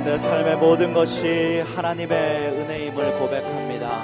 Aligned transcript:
오직 0.00 0.04
내 0.04 0.16
삶의 0.16 0.56
모든 0.56 0.92
것이 0.94 1.62
하나님의 1.74 2.48
은혜임을 2.48 3.18
고백합니다. 3.18 4.02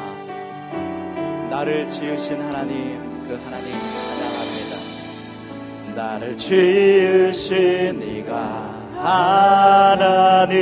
나를 1.50 1.88
지으신 1.88 2.40
하나님, 2.40 3.26
그 3.26 3.40
하나님 3.44 3.72
찬양합니다. 3.72 4.76
나를 5.94 6.36
지으신 6.36 7.98
네가 7.98 8.74
하나님, 9.96 10.52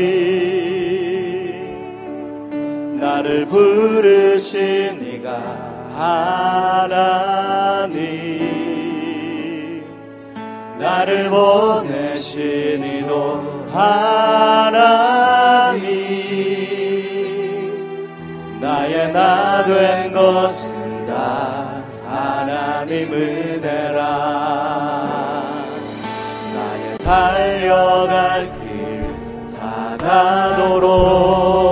나를 3.00 3.46
부르신 3.46 5.00
네가 5.00 5.64
하나님, 6.80 8.04
나를 10.78 11.30
보내신 11.30 12.82
이도 12.84 13.53
하나님 16.94 18.60
나의 18.60 19.12
나 19.12 19.64
된 19.64 20.12
것은 20.12 21.06
다 21.06 21.82
하나님 22.06 23.12
은혜라. 23.12 24.00
나의 26.54 26.98
달려갈 26.98 28.52
길 28.52 29.14
다 29.58 29.96
가도록 29.96 31.63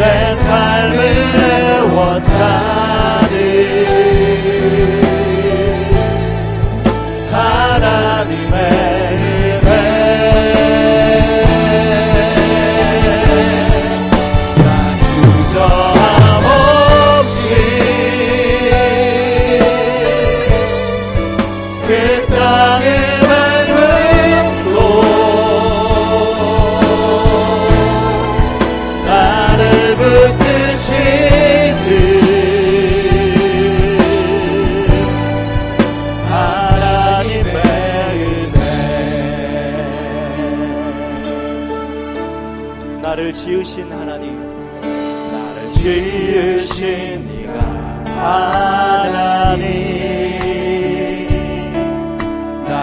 내 0.00 0.34
삶을 0.34 1.36
내워사는 1.36 2.40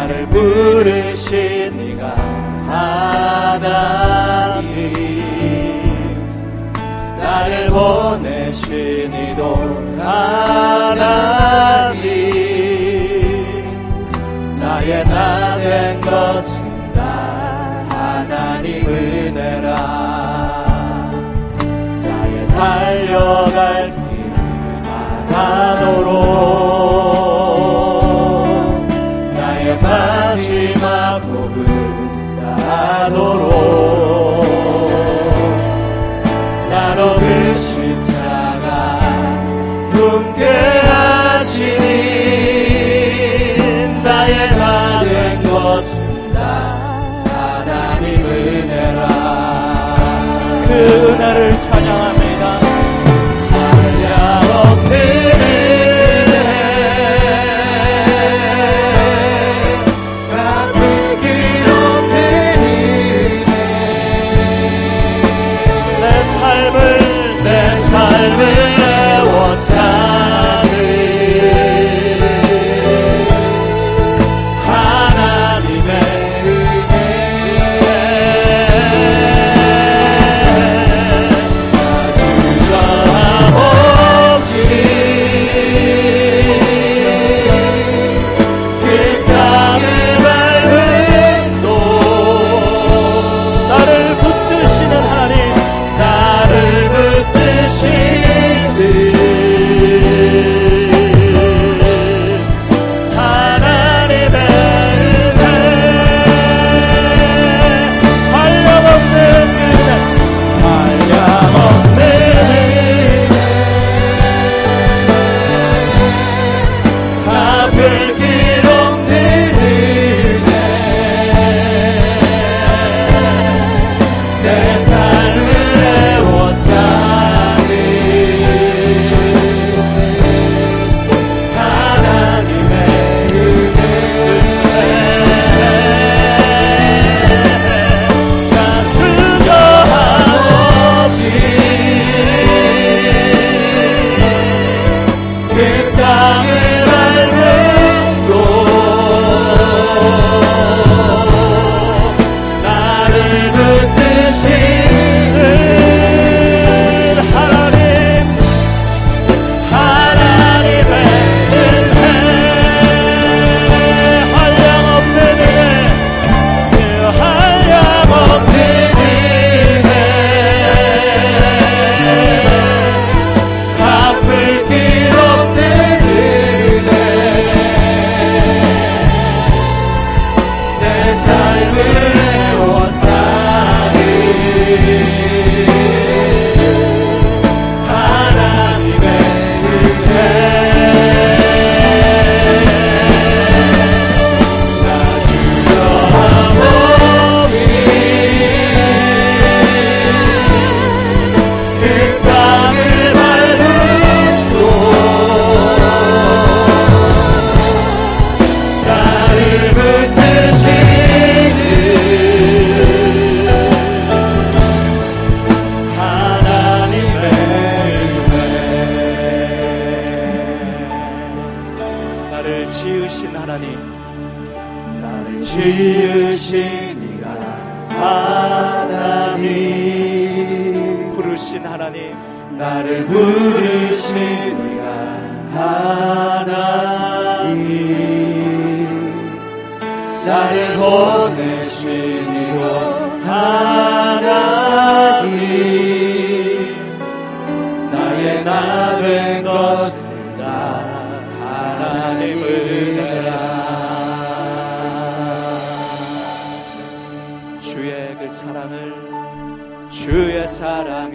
나를 0.08 0.26
부르신 0.28 1.74
네가 1.76 2.16
하나님 2.66 3.68
나를 7.18 7.68
보내신 7.68 9.14
이도 9.14 9.54
하나님 10.00 11.77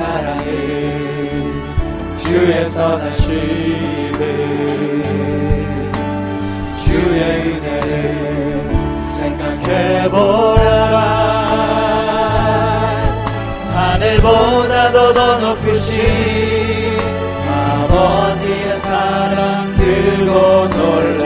사랑을 0.00 0.48
주의 2.22 2.64
선하심을 2.64 4.18
주의 6.82 7.20
은혜를 7.58 8.70
생각해보라. 9.02 10.96
하늘보다도 13.68 15.12
더 15.12 15.38
높으신 15.38 16.00
아버지의 17.46 18.78
사랑 18.78 19.76
크고 19.76 20.68
놀랍 20.78 21.19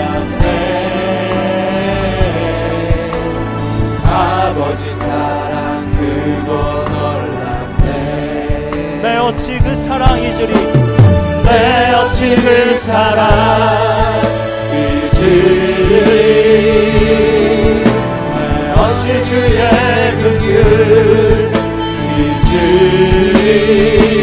어찌 9.24 9.58
그 9.58 9.74
사랑 9.74 10.22
잊으리 10.22 10.52
내 11.44 11.94
어찌 11.94 12.36
그 12.36 12.74
사랑 12.74 14.22
잊으리 14.70 15.94
내 18.34 18.72
어찌 18.76 19.24
주의 19.24 19.58
긍휼 20.18 20.44
잊으리 22.52 24.13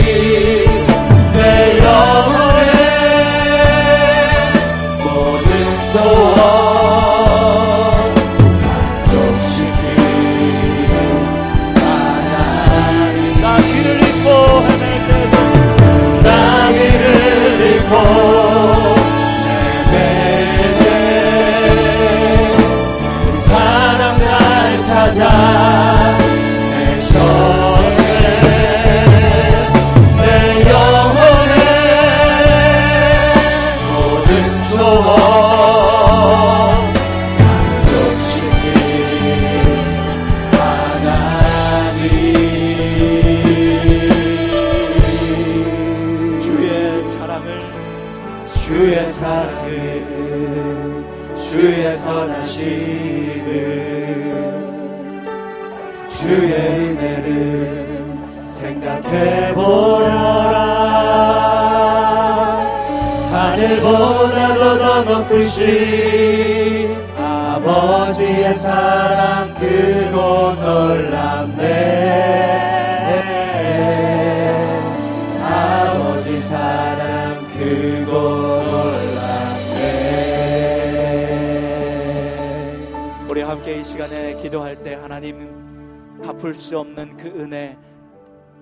이 83.81 83.83
시간에 83.83 84.39
기도할 84.39 84.83
때 84.83 84.93
하나님 84.93 86.21
갚을 86.21 86.53
수 86.53 86.77
없는 86.77 87.17
그 87.17 87.29
은혜 87.29 87.75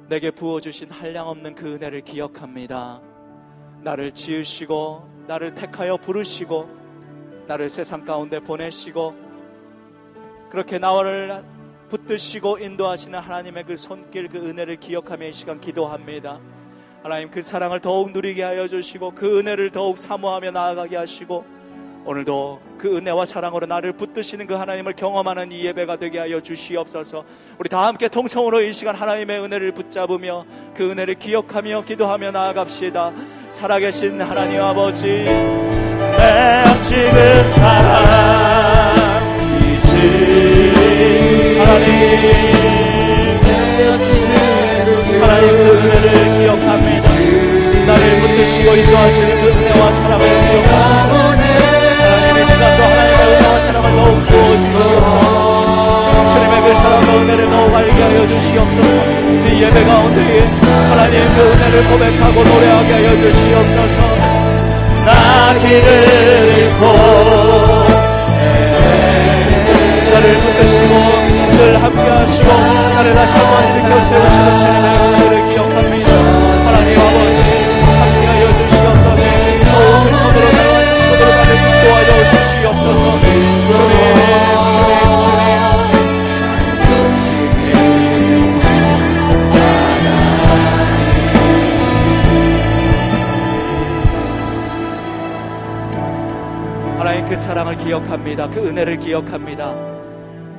내게 0.07 0.31
부어주신 0.31 0.91
한량없는 0.91 1.55
그 1.55 1.73
은혜를 1.73 2.05
기억합니다. 2.05 3.01
나를 3.81 4.13
지으시고 4.13 5.25
나를 5.27 5.55
택하여 5.55 5.97
부르시고 5.97 6.69
나를 7.47 7.67
세상 7.67 8.05
가운데 8.05 8.39
보내시고 8.39 9.11
그렇게 10.49 10.79
나를 10.79 11.43
붙드시고 11.89 12.59
인도하시는 12.59 13.19
하나님의 13.19 13.65
그 13.65 13.75
손길 13.75 14.29
그 14.29 14.37
은혜를 14.37 14.77
기억하며 14.77 15.25
이 15.27 15.33
시간 15.33 15.59
기도합니다. 15.59 16.39
하나님 17.03 17.29
그 17.29 17.41
사랑을 17.41 17.81
더욱 17.81 18.13
누리게 18.13 18.41
하여 18.41 18.69
주시고 18.69 19.15
그 19.15 19.37
은혜를 19.37 19.71
더욱 19.71 19.97
사모하며 19.97 20.51
나아가게 20.51 20.95
하시고 20.95 21.58
오늘도 22.09 22.59
그 22.79 22.97
은혜와 22.97 23.25
사랑으로 23.25 23.67
나를 23.67 23.93
붙드시는 23.93 24.47
그 24.47 24.55
하나님을 24.55 24.93
경험하는 24.93 25.51
이 25.51 25.63
예배가 25.65 25.97
되게 25.97 26.17
하여 26.17 26.41
주시옵소서. 26.41 27.23
우리 27.59 27.69
다 27.69 27.85
함께 27.85 28.07
통성으로 28.07 28.61
이 28.61 28.73
시간 28.73 28.95
하나님의 28.95 29.39
은혜를 29.43 29.73
붙잡으며 29.73 30.43
그 30.75 30.89
은혜를 30.89 31.19
기억하며 31.19 31.83
기도하며 31.85 32.31
나아갑시다. 32.31 33.13
살아계신 33.49 34.19
하나님 34.19 34.59
아버지, 34.59 35.05
내그 36.17 37.43
사랑 37.43 38.68
고백하고 62.39 62.43
노래하게 62.43 62.93
하여 62.93 63.11
주시옵소서. 63.19 64.01
나 65.05 65.53
길을 65.59 66.57
잃고 66.57 66.83
나를 70.11 70.39
붙드시고 70.39 70.93
늘 71.51 71.83
함께 71.83 72.01
하시고 72.01 72.47
나를 72.47 73.15
다시 73.15 73.33
한번 73.35 73.75
일으켜 73.75 74.01
세우시는 74.01 74.59
주님 74.59 74.88
그 97.29 97.35
사랑 97.35 97.67
사랑을 97.67 97.77
기억합니다. 97.77 98.49
그 98.49 98.67
은혜를 98.67 98.97
기억합니다. 98.97 99.71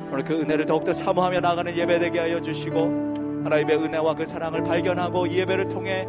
오늘 0.09 0.23
그 0.23 0.39
은혜를 0.39 0.65
더욱더 0.65 0.93
사모하며 0.93 1.41
나가는 1.41 1.75
예배 1.75 1.99
되게 1.99 2.19
하여 2.19 2.41
주시고 2.41 3.41
하나님의 3.43 3.75
은혜와 3.75 4.15
그 4.15 4.25
사랑을 4.25 4.63
발견하고 4.63 5.27
이 5.27 5.39
예배를 5.39 5.67
통해 5.67 6.07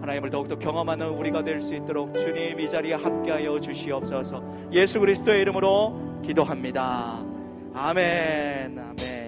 하나님을 0.00 0.30
더욱더 0.30 0.58
경험하는 0.58 1.10
우리가 1.10 1.44
될 1.44 1.60
수 1.60 1.74
있도록 1.74 2.16
주님 2.16 2.58
이 2.58 2.70
자리에 2.70 2.94
함께하여 2.94 3.60
주시옵소서 3.60 4.42
예수 4.72 4.98
그리스도의 4.98 5.42
이름으로 5.42 6.22
기도합니다. 6.24 7.18
아멘. 7.74 8.78
아멘. 8.78 9.19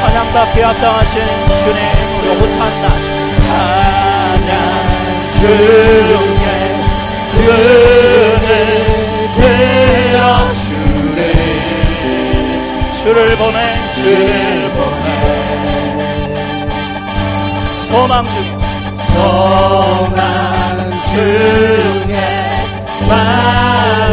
찬양받게 0.00 0.62
합당하신 0.62 1.14
주님 1.46 1.80
우리 2.18 2.28
호산나 2.40 2.84
찬양 3.36 4.52
은을 7.36 8.48
되어 9.36 10.18
주를 10.54 11.18
주를 13.02 13.18
보내 13.36 13.58
주를 13.94 14.72
보내. 14.72 15.06
소망 17.88 18.12
중에 18.24 18.50
소망 19.12 20.90
중에 21.10 22.16
마음 23.08 24.10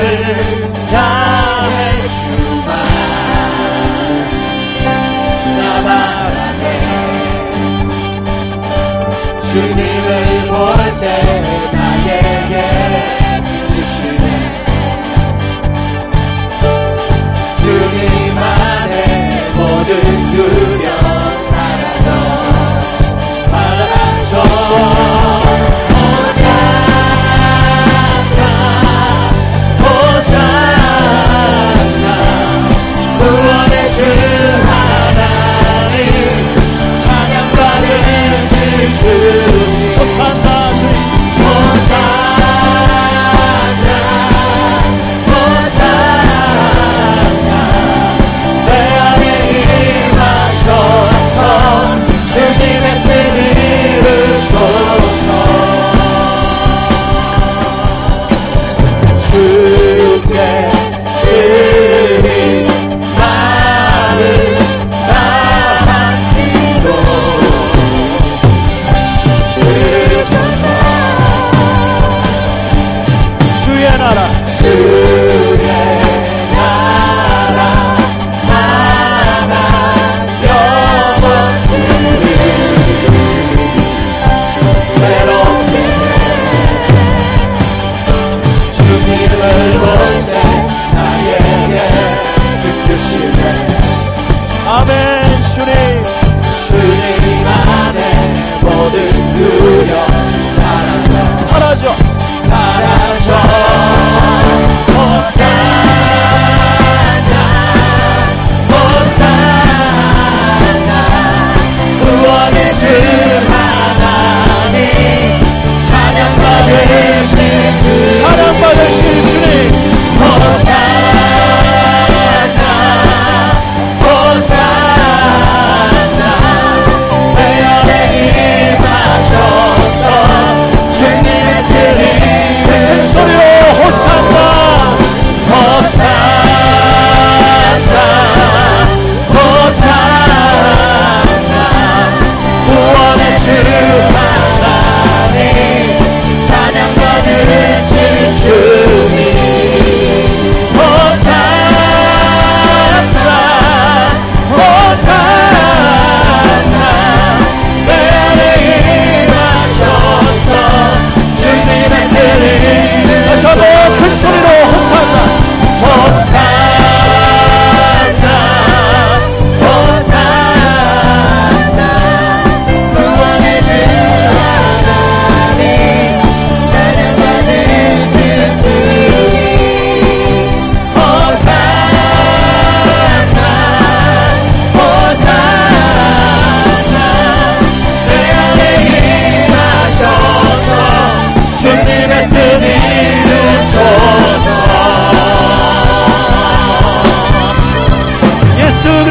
다해 0.91 1.75
주 2.01 2.46
찬양 38.93 39.46
아멘 94.67 95.41
주님 95.43 96.16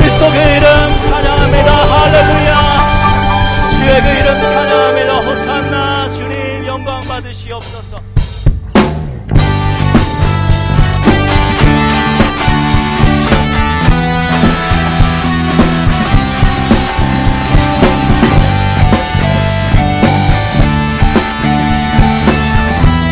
그리스도 0.07 0.31
그 0.31 0.37
이름 0.37 1.01
찬양합니다. 1.03 1.73
할렐루야. 1.73 2.57
주의 3.77 4.01
그 4.03 4.09
이름 4.09 4.41
찬양합니다. 4.41 5.17
호산나 5.19 6.13
주님 6.13 6.65
영광 6.65 7.01
받으시옵소서. 7.01 7.97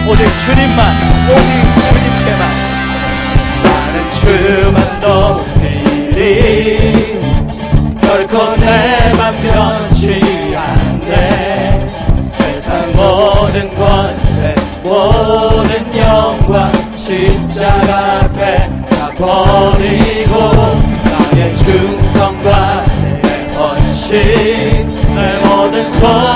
오직 0.06 0.26
주님만 0.46 0.86
오직 1.28 1.50
주님께만. 1.86 2.50
나는 3.64 4.10
주만 4.12 5.53
없이 6.25 7.21
결코 8.00 8.57
내맘 8.57 9.40
변치 9.43 10.23
않네. 10.57 11.87
세상 12.26 12.93
모든 12.93 13.75
권세 13.75 14.54
모든 14.83 15.69
영광 15.97 16.73
십자가 16.97 18.21
앞에 18.23 18.71
다 18.88 19.11
버리고 19.19 20.33
나의 21.04 21.54
충성과 21.57 22.85
내 23.02 23.52
헌신 23.54 24.88
내 25.14 25.38
모든 25.47 25.88
선 25.90 26.34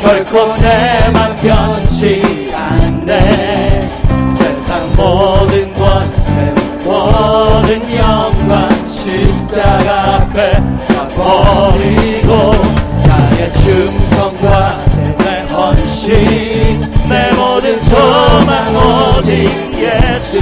결코 0.00 0.56
내맘 0.56 1.36
변치 1.42 2.50
않네. 2.54 3.84
세상 4.28 4.80
모든 4.96 5.74
권세 5.74 6.54
모든 6.84 7.96
영광 7.96 8.70
십자가 8.88 10.16
앞에 10.16 10.58
버리고 11.14 12.54
나의 13.06 13.52
충성과 13.52 14.84
내 15.18 15.44
헌신 15.52 16.78
내 17.08 17.32
모든 17.32 17.78
소망 17.78 18.74
오직 18.74 19.50
예수 19.78 20.38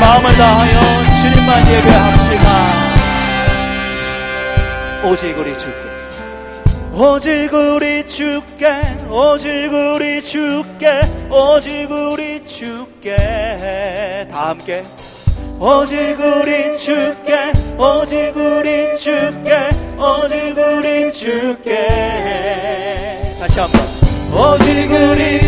마음을 0.00 0.32
다하여 0.34 0.80
주님만 1.22 1.68
예배합시다. 1.68 2.48
오직 5.04 5.36
우리 5.38 5.58
주께 5.58 5.88
오직 6.92 7.52
우리 7.52 8.06
주께 8.06 8.82
오직 9.08 9.70
우리 9.72 10.22
주께 10.22 11.02
오직 11.30 11.90
우리 11.90 12.46
주께 12.46 14.28
다 14.32 14.48
함께. 14.48 14.82
오직 15.60 16.16
우리 16.18 16.78
주께 16.78 17.52
오직 17.76 18.32
우리 18.36 18.96
주께 18.96 19.70
오직 19.96 20.56
우리 20.56 21.12
주께. 21.12 21.88
다시 23.40 23.60
한번. 23.60 23.80
오직 24.32 24.90
우리 24.90 25.47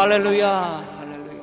할렐루야. 0.00 0.48
할렐루야 0.98 1.42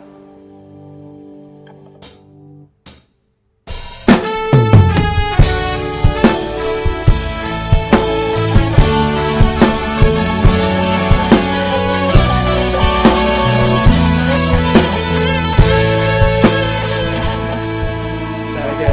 내게 18.56 18.84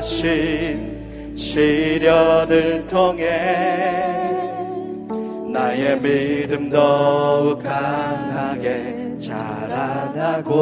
허락하신 0.00 1.36
시련을 1.36 2.86
통해 2.86 3.71
믿음 6.00 6.70
더욱 6.70 7.62
강하게 7.62 9.16
자라나고 9.18 10.52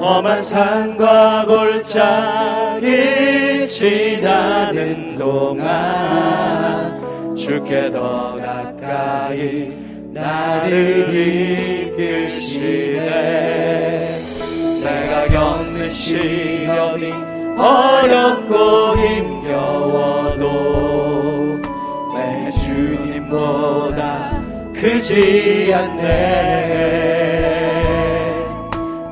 험한 0.00 0.40
산과 0.40 1.46
골짜기 1.46 2.88
지나는 3.68 5.14
동안 5.16 7.00
주께 7.36 7.90
더 7.90 8.36
가까이 8.36 9.68
나를 10.12 11.08
이끄시네 11.94 13.02
내가 14.82 15.26
겪는 15.28 15.90
시련이 15.90 17.12
어렵고 17.56 18.96
힘겨워 18.98 20.11
보다 23.32 24.30
크지 24.74 25.72
않네. 25.74 26.02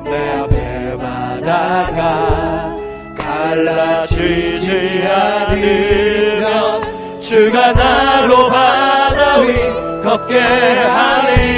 내 0.03 0.29
앞에 0.37 0.97
바다가 0.97 2.75
갈라지지 3.17 5.03
않으면 5.07 6.81
주가 7.19 7.71
나로 7.73 8.47
바다 8.49 9.39
위 9.39 9.55
걷게 10.03 10.39
하리 10.39 11.51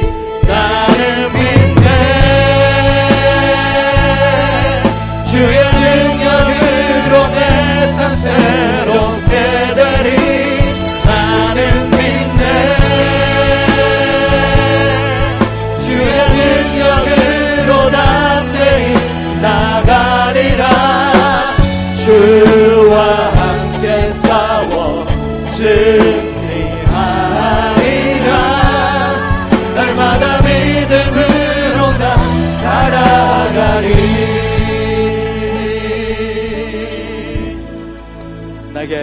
나 0.00 0.03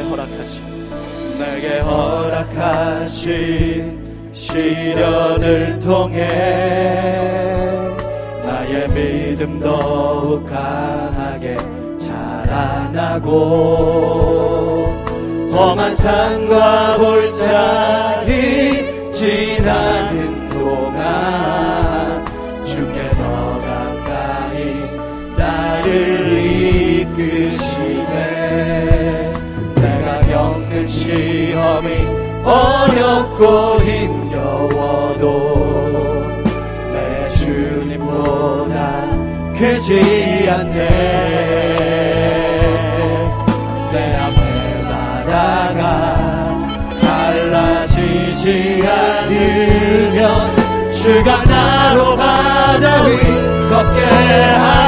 허락하신 0.10 0.90
내게 1.38 1.80
허락하신 1.80 3.22
시련을 4.34 5.80
통해 5.80 6.28
나의 8.44 8.90
믿음 8.90 9.60
더욱 9.60 10.46
강하게 10.46 11.58
자라나고 11.98 13.32
험한 15.52 15.94
산과 15.96 16.98
골짜기 16.98 18.32
지나는 19.12 20.41
시험이 31.12 32.08
어렵고 32.46 33.80
힘겨워도 33.82 35.20
내 36.90 37.30
주님보다 37.30 38.76
크지 39.54 40.48
않네. 40.50 40.80
내 43.92 44.16
앞에 44.16 44.40
바다가 44.88 45.84
갈라지지 47.02 48.82
않으면 48.88 50.22
주가 50.94 51.44
나로 51.44 52.16
바다 52.16 53.04
위 53.04 53.18
걷게 53.70 54.00
하니 54.02 54.81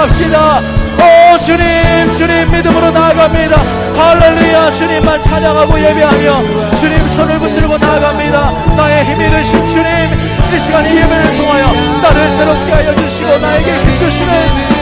나아갑시다. 0.00 0.60
오 0.60 1.38
주님 1.38 2.12
주님 2.14 2.50
믿음으로 2.50 2.90
나아갑니다. 2.90 3.60
할렐루야 3.96 4.70
주님만 4.72 5.20
찬양하고 5.20 5.78
예배하며 5.78 6.76
주님 6.76 7.08
손을 7.08 7.38
붙들고 7.38 7.76
나아갑니다. 7.76 8.50
나의 8.76 9.04
힘이 9.04 9.30
되신 9.30 9.68
주님 9.68 9.84
이 10.54 10.58
시간 10.58 10.86
이 10.86 10.96
예배를 10.96 11.36
통하여 11.36 11.72
나를 12.02 12.30
새롭게 12.30 12.72
하여 12.72 12.94
주시고 12.96 13.38
나에게 13.38 13.74
힘 13.74 13.98
주시는 13.98 14.32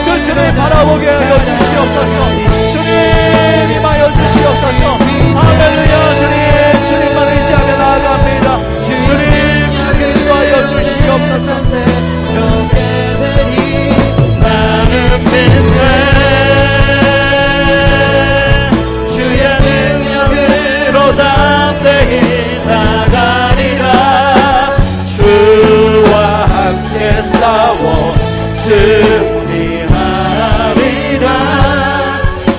그 0.05 0.23
주님 0.23 0.55
바라보게 0.55 1.09
하여 1.09 1.45
주시옵소서. 1.45 2.29
주님 2.71 3.77
임하여 3.77 4.13
주시옵소서. 4.13 4.97
할렐루야 5.35 6.15
주님 6.15 6.48
승리하리라 28.69 29.89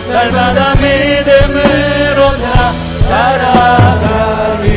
날마다 0.08 0.74
믿음으로 0.74 2.18
나 2.42 2.72
살아가리 2.98 4.70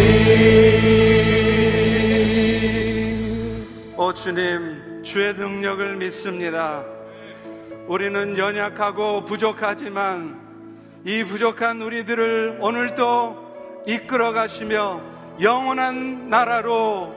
오 3.97 4.13
주님, 4.13 5.01
주의 5.03 5.33
능력을 5.33 5.95
믿습니다. 5.95 6.85
우리는 7.87 8.37
연약하고 8.37 9.25
부족하지만 9.25 10.39
이 11.03 11.23
부족한 11.23 11.81
우리들을 11.81 12.59
오늘도 12.61 13.83
이끌어 13.87 14.33
가시며 14.33 15.01
영원한 15.41 16.29
나라로 16.29 17.15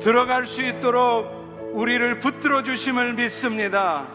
들어갈 0.00 0.44
수 0.44 0.60
있도록 0.60 1.41
우리를 1.72 2.18
붙들어 2.20 2.62
주심을 2.62 3.14
믿습니다. 3.14 4.06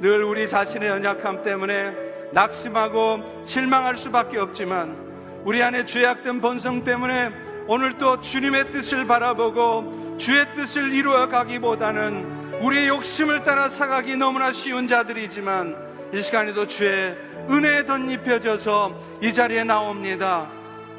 늘 0.00 0.24
우리 0.24 0.48
자신의 0.48 0.88
연약함 0.88 1.42
때문에 1.42 1.92
낙심하고 2.32 3.42
실망할 3.44 3.96
수밖에 3.96 4.38
없지만 4.38 4.96
우리 5.44 5.62
안에 5.62 5.84
죄악된 5.84 6.40
본성 6.40 6.84
때문에 6.84 7.30
오늘도 7.66 8.22
주님의 8.22 8.70
뜻을 8.70 9.06
바라보고 9.06 10.16
주의 10.18 10.46
뜻을 10.54 10.92
이루어 10.92 11.28
가기보다는 11.28 12.60
우리의 12.62 12.88
욕심을 12.88 13.44
따라 13.44 13.68
사가기 13.68 14.16
너무나 14.16 14.52
쉬운 14.52 14.88
자들이지만 14.88 15.76
이 16.12 16.20
시간에도 16.20 16.66
주의 16.66 17.14
은혜에 17.50 17.84
덧입혀져서 17.84 19.18
이 19.22 19.32
자리에 19.32 19.64
나옵니다. 19.64 20.48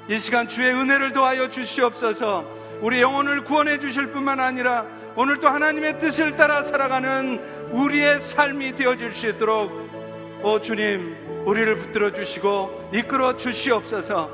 이 0.07 0.17
시간 0.17 0.47
주의 0.47 0.71
은혜를 0.71 1.13
도하여 1.13 1.49
주시옵소서 1.49 2.45
우리 2.81 3.01
영혼을 3.01 3.43
구원해 3.43 3.77
주실 3.77 4.07
뿐만 4.11 4.39
아니라 4.39 4.85
오늘도 5.15 5.47
하나님의 5.47 5.99
뜻을 5.99 6.35
따라 6.35 6.63
살아가는 6.63 7.39
우리의 7.71 8.21
삶이 8.21 8.75
되어질 8.75 9.11
수 9.11 9.27
있도록 9.27 9.71
오 10.43 10.61
주님 10.61 11.15
우리를 11.45 11.75
붙들어 11.75 12.11
주시고 12.13 12.89
이끌어 12.93 13.35
주시옵소서. 13.35 14.29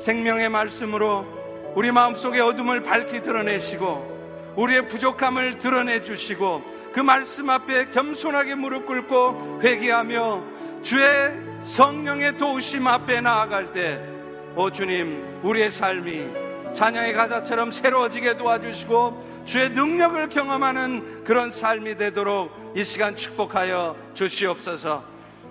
생명의 0.00 0.48
말씀으로 0.48 1.26
우리 1.74 1.90
마음속의 1.90 2.40
어둠을 2.40 2.82
밝히 2.82 3.22
드러내시고 3.22 4.54
우리의 4.56 4.88
부족함을 4.88 5.58
드러내 5.58 6.02
주시고 6.02 6.62
그 6.92 7.00
말씀 7.00 7.50
앞에 7.50 7.90
겸손하게 7.90 8.54
무릎 8.54 8.86
꿇고 8.86 9.60
회개하며 9.62 10.42
주의 10.82 11.32
성령의 11.60 12.36
도우심 12.36 12.86
앞에 12.86 13.20
나아갈 13.20 13.72
때 13.72 14.14
오 14.56 14.70
주님 14.70 15.40
우리의 15.42 15.68
삶이 15.68 16.43
찬양의 16.74 17.12
가사처럼 17.12 17.70
새로워지게 17.70 18.36
도와주시고 18.36 19.44
주의 19.46 19.70
능력을 19.70 20.28
경험하는 20.28 21.22
그런 21.24 21.52
삶이 21.52 21.96
되도록 21.96 22.50
이 22.74 22.82
시간 22.82 23.14
축복하여 23.14 23.96
주시옵소서 24.14 25.04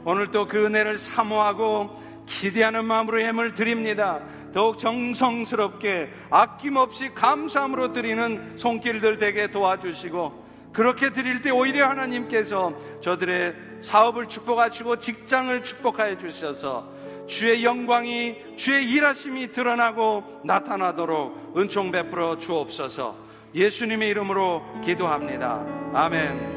오늘도 0.03 0.47
그 0.49 0.65
은혜를 0.65 0.97
사모하고 0.97 2.01
기대하는 2.25 2.85
마음으로 2.85 3.21
예물 3.21 3.53
드립니다. 3.53 4.19
더욱 4.53 4.77
정성스럽게 4.77 6.11
아낌없이 6.29 7.13
감사함으로 7.13 7.93
드리는 7.93 8.55
손길들 8.57 9.17
되게 9.17 9.49
도와주시고 9.49 10.43
그렇게 10.73 11.11
드릴 11.11 11.41
때 11.41 11.51
오히려 11.51 11.87
하나님께서 11.87 12.73
저들의 13.01 13.55
사업을 13.79 14.27
축복하시고 14.27 14.97
직장을 14.97 15.63
축복하여 15.63 16.17
주셔서 16.17 16.91
주의 17.27 17.63
영광이 17.63 18.55
주의 18.55 18.89
일하심이 18.91 19.51
드러나고 19.51 20.41
나타나도록 20.43 21.53
은총 21.57 21.91
베풀어 21.91 22.39
주옵소서. 22.39 23.15
예수님의 23.55 24.09
이름으로 24.09 24.63
기도합니다. 24.83 25.65
아멘. 25.93 26.53